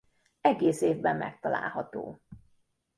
[0.41, 2.21] Egész évben megtalálható.